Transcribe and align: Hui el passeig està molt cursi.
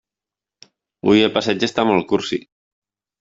Hui 1.09 1.21
el 1.27 1.31
passeig 1.35 1.65
està 1.67 1.85
molt 1.91 2.07
cursi. 2.13 2.41